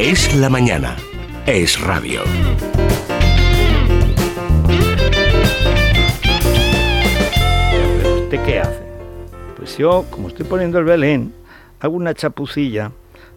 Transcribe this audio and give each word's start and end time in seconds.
Es 0.00 0.32
la 0.36 0.48
mañana. 0.48 0.96
Es 1.44 1.80
radio. 1.80 2.22
¿Usted 8.22 8.44
qué 8.46 8.60
hace? 8.60 8.80
Pues 9.56 9.76
yo, 9.76 10.04
como 10.08 10.28
estoy 10.28 10.46
poniendo 10.46 10.78
el 10.78 10.84
Belén, 10.84 11.34
hago 11.80 11.96
una 11.96 12.14
chapucilla 12.14 12.92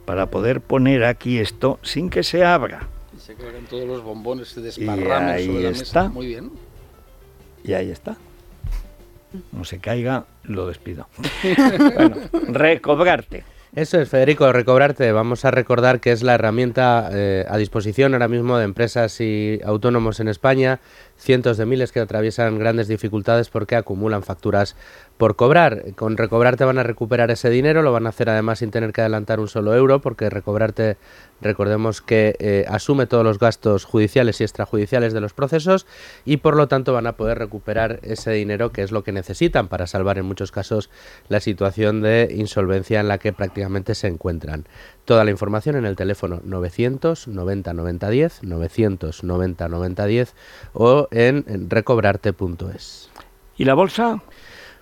para 0.06 0.28
poder 0.28 0.62
poner 0.62 1.04
aquí 1.04 1.40
esto 1.40 1.80
sin 1.82 2.12
que 2.12 2.22
se 2.22 2.46
abra. 2.46 2.88
Y 3.18 3.20
se 3.20 3.34
quedan 3.34 3.66
todos 3.68 3.88
los 3.88 4.04
bombones 4.04 4.50
se 4.50 4.60
ahí 4.60 5.48
sobre 5.48 5.64
la 5.64 5.70
está. 5.72 6.04
mesa. 6.04 6.10
Muy 6.10 6.28
bien. 6.28 6.52
Y 7.64 7.74
ahí 7.74 7.90
está. 7.90 8.18
No 9.52 9.64
se 9.64 9.80
caiga, 9.80 10.28
lo 10.44 10.68
despido. 10.68 11.08
bueno, 11.96 12.18
recobrarte. 12.50 13.46
Eso 13.74 14.02
es, 14.02 14.10
Federico, 14.10 14.52
recobrarte. 14.52 15.14
Vamos 15.14 15.46
a 15.46 15.52
recordar 15.52 16.02
que 16.02 16.12
es 16.12 16.24
la 16.24 16.34
herramienta 16.34 17.10
eh, 17.14 17.46
a 17.48 17.56
disposición 17.56 18.12
ahora 18.12 18.28
mismo 18.28 18.58
de 18.58 18.66
empresas 18.66 19.22
y 19.22 19.62
autónomos 19.64 20.20
en 20.20 20.28
España. 20.28 20.82
Cientos 21.18 21.56
de 21.56 21.66
miles 21.66 21.94
que 21.94 22.02
atraviesan 22.02 22.60
grandes 22.60 22.90
dificultades 22.90 23.50
porque 23.50 23.78
acumulan 23.78 24.24
facturas 24.24 24.76
por 25.22 25.36
cobrar. 25.36 25.94
Con 25.94 26.18
recobrarte 26.18 26.66
van 26.66 26.80
a 26.80 26.84
recuperar 26.84 27.30
ese 27.30 27.52
dinero, 27.52 27.84
lo 27.84 27.92
van 27.92 28.08
a 28.08 28.10
hacer 28.10 28.28
además 28.28 28.58
sin 28.58 28.72
tener 28.72 28.92
que 28.92 29.02
adelantar 29.02 29.40
un 29.40 29.48
solo 29.48 29.76
euro 29.76 30.02
porque 30.02 30.32
recobrarte, 30.32 30.98
recordemos 31.42 32.02
que 32.02 32.36
eh, 32.40 32.66
asume 32.68 33.06
todos 33.06 33.24
los 33.24 33.38
gastos 33.38 33.86
judiciales 33.86 34.42
y 34.42 34.46
extrajudiciales 34.46 35.14
de 35.14 35.22
los 35.22 35.34
procesos 35.34 35.86
y 36.26 36.38
por 36.38 36.56
lo 36.56 36.68
tanto 36.68 36.92
van 36.94 37.06
a 37.06 37.18
poder 37.18 37.38
recuperar 37.38 38.00
ese 38.02 38.32
dinero 38.32 38.72
que 38.72 38.82
es 38.82 38.92
lo 38.92 39.04
que 39.04 39.12
necesitan 39.12 39.68
para 39.68 39.86
salvar 39.86 40.18
en 40.18 40.26
muchos 40.26 40.52
casos 40.52 40.90
la 41.30 41.40
situación 41.40 42.02
de 42.02 42.34
insolvencia 42.36 43.00
en 43.00 43.08
la 43.08 43.20
que 43.20 43.32
prácticamente 43.32 43.94
se 43.94 44.08
encuentran. 44.08 44.66
Toda 45.06 45.24
la 45.24 45.30
información 45.30 45.76
en 45.76 45.86
el 45.86 45.96
teléfono 45.96 46.42
990 46.44 47.74
90 47.76 48.10
10, 48.10 48.42
990 48.42 49.68
90 49.68 50.06
10 50.08 50.36
o 50.74 51.08
en 51.12 51.70
recobrarte.es. 51.70 53.12
¿Y 53.56 53.66
la 53.66 53.76
bolsa? 53.76 54.20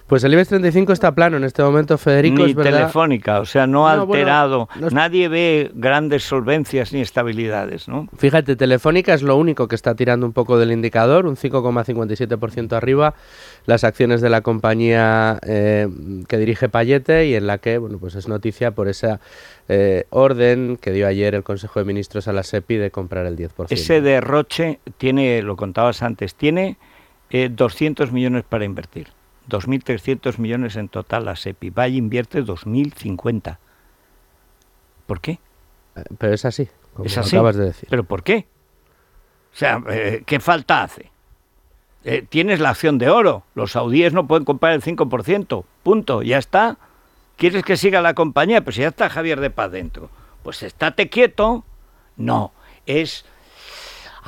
Pues 0.10 0.24
el 0.24 0.34
IBEX 0.34 0.50
35 0.50 0.92
está 0.92 1.14
plano 1.14 1.38
en 1.38 1.44
este 1.44 1.62
momento, 1.62 1.96
Federico, 2.00 2.44
ni 2.44 2.50
es 2.50 2.56
verdad. 2.56 2.72
telefónica, 2.80 3.40
o 3.42 3.46
sea, 3.46 3.68
no 3.68 3.88
ha 3.88 3.96
No, 3.96 4.08
bueno, 4.08 4.22
alterado. 4.24 4.70
no 4.80 4.90
Nadie 4.90 5.28
ve 5.28 5.72
grandes 5.76 6.24
solvencias 6.24 6.92
ni 6.94 7.02
estabilidades, 7.02 7.88
¿no? 7.88 8.08
Fíjate, 8.18 8.56
Telefónica 8.56 9.14
es 9.14 9.22
lo 9.22 9.38
único 9.38 9.68
que 9.68 9.76
está 9.76 9.94
tirando 9.94 10.26
un 10.26 10.34
poco 10.34 10.58
del 10.58 10.72
indicador, 10.72 11.28
un 11.28 11.36
5,57% 11.36 12.74
arriba. 12.74 13.14
Las 13.68 13.84
acciones 13.84 14.20
de 14.22 14.30
la 14.32 14.42
compañía 14.42 15.40
eh, 15.46 15.88
que 16.28 16.38
dirige 16.38 16.70
Payete 16.70 17.28
y 17.28 17.36
en 17.36 17.46
la 17.46 17.60
que, 17.60 17.78
bueno, 17.78 18.00
pues 18.00 18.16
es 18.16 18.28
noticia 18.28 18.72
por 18.72 18.88
esa 18.88 19.20
eh, 19.68 20.06
orden 20.10 20.78
que 20.82 20.92
dio 20.92 21.08
ayer 21.08 21.36
el 21.36 21.44
Consejo 21.44 21.80
de 21.80 21.86
Ministros 21.86 22.28
a 22.28 22.34
la 22.34 22.42
SEPI 22.42 22.78
de 22.78 22.90
comprar 22.90 23.28
el 23.28 23.38
10%. 23.38 23.68
Ese 23.70 24.02
derroche 24.02 24.80
tiene, 24.98 25.44
lo 25.44 25.56
contabas 25.56 26.02
antes, 26.02 26.34
tiene 26.34 26.78
eh, 27.30 27.50
200 27.52 28.12
millones 28.12 28.44
para 28.50 28.66
invertir. 28.66 29.10
2.300 29.50 30.38
millones 30.38 30.76
en 30.76 30.88
total 30.90 31.26
la 31.26 31.36
SEPI. 31.36 31.70
Valle 31.72 31.98
invierte 31.98 32.44
2.050. 32.44 33.58
¿Por 35.06 35.22
qué? 35.22 35.40
Eh, 35.96 36.04
Pero 36.18 36.34
es 36.34 36.46
así, 36.46 36.70
como 36.94 37.06
Es 37.06 37.18
así. 37.18 37.36
acabas 37.36 37.56
de 37.56 37.66
decir. 37.66 37.88
¿Pero 37.90 38.04
por 38.04 38.24
qué? 38.24 38.48
O 39.54 39.58
sea, 39.58 39.82
eh, 39.90 40.24
¿qué 40.26 40.40
falta 40.40 40.84
hace? 40.84 41.12
Eh, 42.04 42.26
tienes 42.30 42.60
la 42.60 42.70
acción 42.70 42.98
de 42.98 43.10
oro. 43.10 43.44
Los 43.56 43.72
saudíes 43.74 44.14
no 44.14 44.28
pueden 44.28 44.46
comprar 44.46 44.74
el 44.74 44.82
5%. 44.82 45.66
Punto. 45.84 46.22
Ya 46.22 46.38
está. 46.38 46.78
¿Quieres 47.36 47.64
que 47.64 47.76
siga 47.78 48.02
la 48.02 48.14
compañía? 48.14 48.64
Pues 48.64 48.76
ya 48.76 48.88
está 48.88 49.10
Javier 49.10 49.40
de 49.40 49.50
Paz 49.50 49.72
dentro. 49.72 50.10
Pues 50.44 50.64
estate 50.64 51.10
quieto. 51.10 51.66
No. 52.16 52.54
Es 52.86 53.26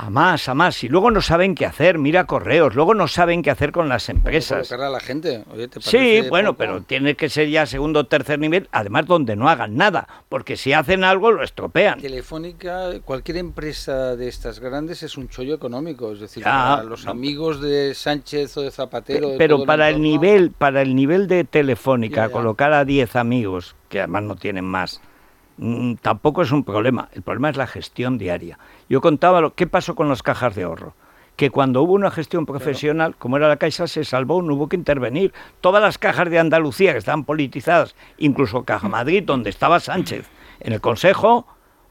a 0.02 0.10
más, 0.10 0.48
a 0.48 0.54
más. 0.54 0.82
Y 0.82 0.88
luego 0.88 1.12
no 1.12 1.20
saben 1.20 1.54
qué 1.54 1.64
hacer. 1.64 1.96
Mira 1.96 2.26
correos. 2.26 2.74
Luego 2.74 2.92
no 2.92 3.06
saben 3.06 3.40
qué 3.40 3.50
hacer 3.52 3.70
con 3.70 3.88
las 3.88 4.08
empresas. 4.08 4.72
A 4.72 4.76
la 4.76 4.98
gente. 4.98 5.44
Oye, 5.52 5.68
¿te 5.68 5.80
Sí, 5.80 6.22
bueno, 6.28 6.50
poco? 6.54 6.58
pero 6.58 6.82
tiene 6.82 7.14
que 7.14 7.28
ser 7.28 7.48
ya 7.48 7.66
segundo 7.66 8.00
o 8.00 8.04
tercer 8.06 8.40
nivel, 8.40 8.68
además 8.72 9.06
donde 9.06 9.36
no 9.36 9.48
hagan 9.48 9.76
nada, 9.76 10.08
porque 10.28 10.56
si 10.56 10.72
hacen 10.72 11.04
algo 11.04 11.30
lo 11.30 11.44
estropean. 11.44 12.00
Telefónica, 12.00 12.88
cualquier 13.04 13.36
empresa 13.36 14.16
de 14.16 14.26
estas 14.28 14.58
grandes 14.58 15.02
es 15.04 15.16
un 15.16 15.28
chollo 15.28 15.54
económico, 15.54 16.12
es 16.12 16.20
decir, 16.20 16.42
Ya, 16.42 16.50
para 16.76 16.82
los 16.82 17.04
no. 17.04 17.12
amigos 17.12 17.60
de 17.60 17.94
Sánchez 17.94 18.56
o 18.56 18.62
de 18.62 18.70
Zapatero. 18.72 19.28
de 19.28 19.38
Pero 19.38 19.64
para 19.64 19.88
el 19.88 19.96
entorno, 19.96 20.08
nivel, 20.10 20.50
para 20.50 20.82
el 20.82 20.96
nivel 20.96 21.28
de 21.28 21.44
Telefónica, 21.44 22.22
Ya, 22.22 22.26
ya. 22.26 22.32
colocar 22.32 22.72
a 22.72 22.84
10 22.84 23.14
amigos, 23.14 23.76
que 23.88 24.00
además 24.00 24.24
no 24.24 24.34
tienen 24.36 24.64
más, 24.64 25.00
mm, 25.62 25.94
tampoco 25.96 26.42
es 26.42 26.52
un 26.52 26.64
problema. 26.64 27.08
El 27.12 27.22
problema 27.22 27.50
es 27.50 27.56
la 27.56 27.66
gestión 27.66 28.18
diaria. 28.18 28.58
Yo 28.88 29.00
contaba 29.00 29.40
lo 29.40 29.54
qué 29.54 29.66
pasó 29.66 29.94
con 29.94 30.08
las 30.08 30.22
cajas 30.22 30.54
de 30.54 30.64
ahorro. 30.64 30.94
Que 31.36 31.50
cuando 31.50 31.82
hubo 31.82 31.94
una 31.94 32.10
gestión 32.10 32.44
profesional, 32.44 33.16
como 33.16 33.38
era 33.38 33.48
la 33.48 33.56
Caixa, 33.56 33.86
se 33.86 34.04
salvó, 34.04 34.42
no 34.42 34.54
hubo 34.54 34.68
que 34.68 34.76
intervenir. 34.76 35.32
Todas 35.62 35.82
las 35.82 35.96
cajas 35.96 36.28
de 36.28 36.38
Andalucía 36.38 36.92
que 36.92 36.98
estaban 36.98 37.24
politizadas, 37.24 37.94
incluso 38.18 38.64
Caja 38.64 38.88
Madrid, 38.88 39.22
donde 39.24 39.48
estaba 39.48 39.80
Sánchez 39.80 40.28
en 40.60 40.74
el 40.74 40.82
Consejo, 40.82 41.46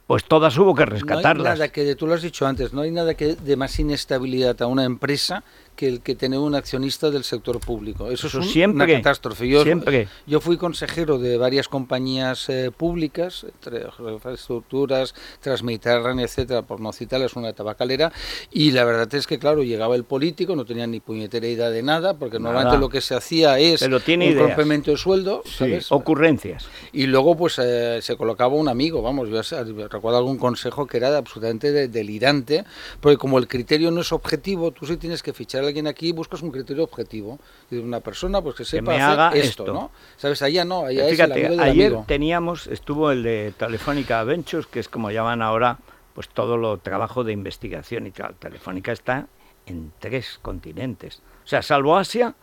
pues 0.05 0.25
todas 0.25 0.57
hubo 0.57 0.75
que 0.75 0.85
No 0.85 0.91
hay 0.91 0.99
rescatarlas. 0.99 1.57
nada 1.57 1.69
que, 1.69 1.95
tú 1.95 2.05
lo 2.05 2.13
has 2.13 2.21
dicho 2.21 2.45
antes, 2.45 2.73
no 2.73 2.81
hay 2.81 2.91
nada 2.91 3.15
que 3.15 3.35
de 3.35 3.55
más 3.55 3.79
inestabilidad 3.79 4.61
a 4.61 4.67
una 4.67 4.83
empresa 4.83 5.43
que 5.75 5.87
el 5.87 6.01
que 6.01 6.15
tener 6.15 6.37
un 6.39 6.53
accionista 6.53 7.09
del 7.09 7.23
sector 7.23 7.59
público. 7.59 8.11
Eso, 8.11 8.27
Eso 8.27 8.39
es 8.39 8.45
un- 8.45 8.51
siempre, 8.51 8.85
una 8.85 8.93
catástrofe. 9.01 9.47
Yo, 9.47 9.63
siempre. 9.63 10.07
yo 10.27 10.39
fui 10.39 10.57
consejero 10.57 11.17
de 11.17 11.37
varias 11.37 11.67
compañías 11.67 12.47
eh, 12.49 12.69
públicas, 12.75 13.45
entre 13.45 13.85
infraestructuras, 14.13 15.13
Transmediterránea, 15.41 16.25
etcétera, 16.25 16.61
por 16.61 16.79
no 16.79 16.93
citarlas, 16.93 17.35
una 17.35 17.53
tabacalera, 17.53 18.11
y 18.51 18.71
la 18.71 18.83
verdad 18.85 19.13
es 19.15 19.27
que, 19.27 19.39
claro, 19.39 19.63
llegaba 19.63 19.95
el 19.95 20.03
político, 20.03 20.55
no 20.55 20.65
tenía 20.65 20.87
ni 20.87 20.99
puñetera 20.99 21.47
idea 21.47 21.69
de 21.69 21.83
nada, 21.83 22.13
porque 22.15 22.37
Nada. 22.39 22.53
normalmente 22.53 22.79
lo 22.79 22.89
que 22.89 23.01
se 23.01 23.15
hacía 23.15 23.59
es 23.59 23.79
Pero 23.81 23.99
tiene 23.99 24.27
un 24.27 24.33
ideas. 24.33 24.47
complemento 24.47 24.91
de 24.91 24.97
sueldo, 24.97 25.41
Sí, 25.45 25.51
¿sabes? 25.57 25.91
ocurrencias. 25.91 26.67
Y 26.93 27.07
luego, 27.07 27.35
pues, 27.35 27.59
eh, 27.59 27.99
se 28.01 28.15
colocaba 28.15 28.55
un 28.55 28.69
amigo, 28.69 29.01
vamos, 29.01 29.29
yo 29.29 29.41
recuerdo 29.89 30.17
algún 30.17 30.37
consejo 30.37 30.85
que 30.87 30.97
era 30.97 31.17
absolutamente 31.17 31.71
de- 31.71 31.87
delirante, 31.87 32.63
porque 32.99 33.17
como 33.17 33.37
el 33.37 33.47
criterio 33.47 33.91
no 33.91 34.01
es 34.01 34.11
objetivo, 34.11 34.71
tú 34.71 34.85
si 34.85 34.97
tienes 34.97 35.23
que 35.23 35.33
fichar 35.33 35.60
a 35.63 35.67
alguien 35.67 35.87
aquí, 35.87 36.11
buscas 36.11 36.41
un 36.41 36.51
criterio 36.51 36.83
objetivo. 36.83 37.39
De 37.69 37.79
una 37.79 37.99
persona, 37.99 38.41
pues, 38.41 38.55
que 38.55 38.65
sepa 38.65 38.91
me 38.91 39.01
hacer 39.01 39.19
haga 39.19 39.29
esto, 39.37 39.63
esto. 39.63 39.73
¿no? 39.73 39.91
¿Sabes? 40.17 40.41
Allá 40.41 40.65
no, 40.65 40.85
allá 40.85 41.07
es 41.07 41.19
el 41.19 41.31
amigo 41.31 41.49
del 41.49 41.59
ayer 41.59 41.85
amigo. 41.87 42.05
teníamos, 42.07 42.67
estuvo 42.67 43.11
el 43.11 43.23
de 43.23 43.53
Telefónica 43.57 44.23
Ventures, 44.23 44.67
que 44.67 44.79
es 44.79 44.89
como 44.89 45.11
llaman 45.11 45.41
ahora, 45.41 45.77
pues 46.13 46.27
todo 46.29 46.57
lo 46.57 46.77
trabajo 46.77 47.23
de 47.23 47.31
investigación 47.33 48.07
y 48.07 48.11
tal. 48.11 48.35
Telefónica 48.35 48.91
está 48.91 49.27
en 49.65 49.91
tres 49.99 50.39
continentes. 50.41 51.21
O 51.43 51.47
sea, 51.47 51.61
salvo 51.61 51.97
Asia, 51.97 52.35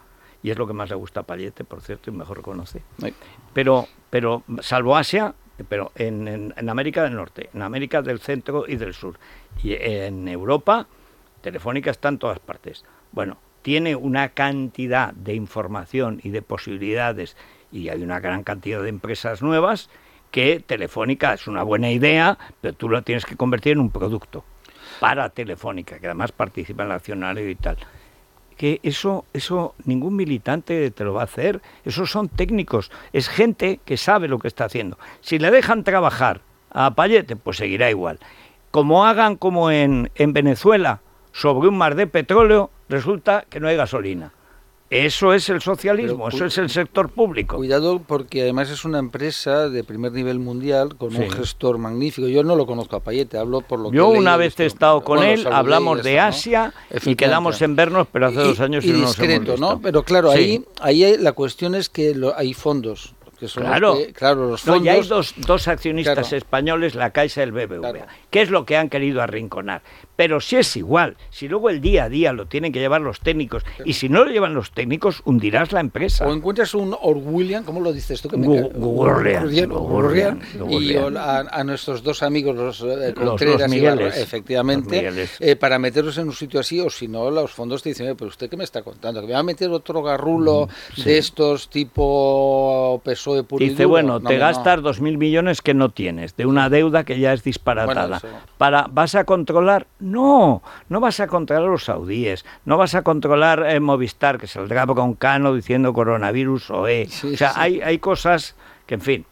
y 0.43 0.51
es 0.51 0.57
lo 0.59 0.67
que 0.67 0.73
más 0.73 0.89
le 0.89 0.95
gusta 0.95 1.21
a 1.21 1.23
por 1.25 1.81
cierto, 1.83 2.11
y 2.11 2.15
mejor 2.15 2.39
reconoce. 2.39 2.83
Ay. 3.03 3.13
Pero, 3.53 3.87
pero 4.09 4.43
salvo 4.61 4.97
Asia, 4.97 5.35
pero 5.69 5.91
en, 5.97 6.29
en- 6.29 6.55
en 6.57 6.69
América 6.69 7.03
del 7.03 7.17
Norte, 7.17 7.51
en 7.53 7.63
América 7.63 8.01
del 8.03 8.21
Centro 8.21 8.65
y 8.69 8.77
del 8.77 8.95
Sur. 8.95 9.19
Y 9.63 9.73
en 9.75 10.29
Europa, 10.29 10.87
Telefónica 11.41 11.91
está 11.91 12.09
en 12.09 12.19
todas 12.19 12.39
partes. 12.39 12.85
Bueno, 13.13 13.39
tiene 13.63 13.97
una 13.97 14.31
cantidad 14.31 15.13
de 15.13 15.35
información 15.35 16.21
y 16.23 16.31
de 16.31 16.43
posibilidades, 16.43 17.37
y 17.71 17.89
hay 17.89 18.03
una 18.03 18.21
gran 18.21 18.45
cantidad 18.45 18.83
de 18.83 18.89
empresas 18.89 19.43
nuevas, 19.43 19.91
que 20.31 20.61
Telefónica 20.61 21.35
es 21.35 21.47
una 21.47 21.63
buena 21.63 21.91
idea, 21.91 22.39
pero 22.61 22.75
tú 22.75 22.89
lo 22.89 23.03
tienes 23.03 23.25
que 23.25 23.37
convertir 23.37 23.73
en 23.73 23.81
un 23.81 23.91
producto 23.91 24.45
para 25.01 25.31
Telefónica, 25.31 25.99
que 25.99 26.07
además 26.07 26.33
participa 26.33 26.83
en 26.83 26.91
el 26.91 26.97
accionario 26.97 27.49
y 27.49 27.55
tal 27.55 27.79
que 28.59 28.81
eso, 28.83 29.25
eso 29.33 29.75
ningún 29.85 30.17
militante 30.17 30.91
te 30.91 31.05
lo 31.05 31.15
va 31.15 31.23
a 31.23 31.25
hacer. 31.25 31.63
Esos 31.85 32.11
son 32.11 32.29
técnicos, 32.29 32.91
es 33.15 33.29
gente 33.29 33.81
que 33.85 33.97
sabe 33.97 34.29
lo 34.29 34.39
que 34.39 34.49
está 34.49 34.67
haciendo. 34.67 34.99
Si 35.21 35.39
le 35.39 35.51
dejan 35.51 35.85
trabajar 35.85 36.43
a 36.71 36.95
Payete, 36.95 37.37
pues 37.37 37.57
seguirá 37.57 37.89
igual. 37.89 38.19
Como 38.71 39.07
hagan 39.07 39.37
como 39.37 39.71
en, 39.71 40.11
en 40.17 40.33
Venezuela, 40.35 41.01
sobre 41.33 41.69
un 41.69 41.79
mar 41.79 41.95
de 41.95 42.09
petróleo, 42.09 42.71
resulta 42.89 43.45
que 43.49 43.61
no 43.61 43.69
hay 43.69 43.77
gasolina. 43.77 44.33
Eso 44.91 45.35
es 45.35 45.51
el 45.51 45.61
socialismo, 45.61 46.25
Pero, 46.31 46.37
eso 46.37 46.45
es 46.47 46.57
el 46.57 46.71
sector 46.71 47.11
público. 47.11 47.57
Cuidado 47.57 48.01
porque 48.01 48.41
además 48.41 48.71
es 48.71 48.87
una 48.87 48.99
empresa 48.99 49.69
de 49.69 49.85
primer 49.85 50.13
nivel 50.13 50.39
mundial 50.39 50.97
con 50.97 51.15
un 51.15 51.31
gestor 51.31 51.77
magnífico. 51.77 52.27
Yo 52.27 52.43
no 52.43 52.57
lo 52.57 52.65
conozco 52.65 52.97
a 52.97 53.01
Payete, 53.01 53.37
hablo 53.37 53.61
por 53.61 53.81
lo 53.81 53.91
que 53.91 53.99
Yo 53.99 54.09
una 54.09 54.39
vez 54.39 54.59
he 54.61 54.65
estado 54.65 55.03
con 55.05 55.19
Bueno, 55.19 55.31
él, 55.43 55.47
hablamos 55.53 56.03
de. 56.03 56.19
Asia 56.19 56.73
y 57.05 57.17
quedamos 57.17 57.61
en 57.61 57.77
vernos, 57.77 58.07
pero 58.11 58.29
hace 58.29 58.41
Y- 58.43 58.49
dos 58.49 58.61
años 58.61 58.83
y 58.83 58.89
no 58.89 58.93
nos 58.95 59.01
hemos 59.03 59.17
discreto, 59.19 59.53
visto. 59.53 59.75
¿no? 59.75 59.79
Pero 59.83 60.03
claro, 60.05 60.33
Sí. 60.33 60.39
ahí, 60.81 61.03
ahí 61.05 61.17
la 61.19 61.33
cuestión 61.33 61.75
es 61.75 61.91
que 61.91 62.15
lo- 62.15 62.35
hay 62.35 62.55
fondos 62.55 63.15
que 63.39 63.49
son 63.49 63.65
Claro. 63.65 63.95
los 63.95 63.99
que- 64.07 64.13
claro, 64.13 64.49
los 64.51 64.67
No, 64.67 64.73
fondos... 64.75 64.87
y 64.87 64.89
hay 64.89 65.03
dos, 65.07 65.35
dos 65.39 65.69
accionistas 65.69 66.19
Claro. 66.29 66.37
españoles, 66.37 66.95
la 66.95 67.11
Caixa 67.11 67.41
y 67.41 67.45
el 67.45 67.53
BBVA, 67.53 67.93
Claro. 67.93 68.07
que 68.31 68.43
es 68.43 68.51
lo 68.51 68.65
que 68.67 68.77
han 68.77 68.89
querido 68.89 69.23
arrinconar. 69.23 69.83
Pero 70.17 70.41
si 70.41 70.57
es 70.57 70.77
igual, 70.77 71.17
si 71.31 71.47
luego 71.49 71.71
el 71.71 71.81
día 71.81 72.05
a 72.05 72.09
día 72.09 72.33
lo 72.33 72.47
tienen 72.47 72.73
que 72.73 72.81
llevar 72.81 73.01
los 73.01 73.21
técnicos, 73.21 73.63
y 73.85 73.93
si 73.93 74.09
no 74.09 74.25
lo 74.25 74.31
llevan 74.33 74.55
los 74.55 74.73
técnicos, 74.73 75.23
hundirás 75.25 75.71
la 75.73 75.79
empresa. 75.81 76.27
O 76.27 76.33
encuentras 76.33 76.75
un 76.75 76.97
Orwellian, 77.01 77.63
¿cómo 77.63 77.81
lo 77.81 77.93
dices 77.93 78.21
tú? 78.21 78.29
Que 78.29 78.37
me 78.37 78.63
Gugurrian, 78.63 80.41
y 80.69 80.97
a, 80.97 81.39
a 81.51 81.65
nuestros 81.65 82.03
dos 82.03 82.23
amigos, 82.23 82.57
los, 82.57 82.81
eh, 82.83 83.15
Contreras 83.15 83.61
los 83.61 83.71
Migueles. 83.71 84.17
Efectivamente, 84.17 85.11
Los 85.11 85.31
eh, 85.41 85.57
para 85.57 85.79
meterlos 85.79 86.19
en 86.19 86.27
un 86.29 86.33
sitio 86.35 86.61
así, 86.61 86.81
o 86.81 86.91
si 86.91 87.07
no, 87.09 87.31
los 87.31 87.53
fondos 87.53 87.83
te 87.83 87.91
dicen, 87.91 88.07
"Oye, 88.07 88.15
pero 88.17 88.29
usted 88.29 88.51
qué 88.51 88.57
me 88.57 88.65
está 88.65 88.83
contando, 88.83 89.21
que 89.21 89.27
me 89.29 89.33
va 89.35 89.39
a 89.41 89.43
meter 89.45 89.71
otro 89.71 90.03
garrulo 90.03 90.69
de 91.05 91.19
estos 91.19 91.69
tipo 91.71 93.01
Puro 93.45 93.65
Dice, 93.65 93.83
duro?". 93.83 93.89
bueno, 93.91 94.21
No, 94.21 94.29
te 94.29 94.35
no, 94.35 94.41
gastas 94.41 94.83
dos 94.83 95.01
mil 95.01 95.19
millones 95.19 95.63
que 95.63 95.75
no 95.75 95.91
tienes, 95.91 96.37
de 96.37 96.47
una 96.47 96.69
deuda 96.71 97.05
que 97.05 97.19
ya 97.19 97.33
es 97.33 97.45
disparatada. 97.45 98.19
Bueno, 98.21 98.39
Para, 98.57 98.87
¿Vas 98.91 99.15
a 99.15 99.25
controlar? 99.25 99.87
No, 100.01 100.63
no 100.89 101.01
vas 101.01 101.21
a 101.21 101.27
controlar 101.27 101.65
a 101.65 101.71
los 101.71 101.85
saudíes, 101.85 102.45
no 102.65 102.77
vas 102.79 102.95
a 102.95 103.03
controlar 103.03 103.65
eh, 103.69 103.79
Movistar, 103.81 104.39
que 104.39 104.47
saldrá 104.47 104.87
con 104.87 105.15
Cano 105.15 105.55
diciendo 105.55 105.93
coronavirus 105.93 106.71
o 106.71 106.89
E. 106.89 107.07
Sí, 107.11 107.35
o 107.35 107.37
sea, 107.37 107.51
sí. 107.51 107.61
hay, 107.61 107.81
hay 107.83 107.99
cosas 107.99 108.57
que, 108.87 108.95
en 108.95 109.01
fin, 109.03 109.27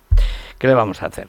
¿qué 0.59 0.67
le 0.67 0.75
vamos 0.75 1.03
a 1.03 1.07
hacer? 1.07 1.25